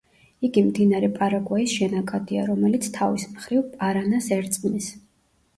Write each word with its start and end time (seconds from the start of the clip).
იგი 0.47 0.61
მდინარე 0.67 1.09
პარაგვაის 1.19 1.75
შენაკადია, 1.81 2.45
რომელიც 2.53 2.89
თავის 2.97 3.29
მხრივ 3.35 3.63
პარანას 3.77 4.31
ერწყმის. 4.39 4.91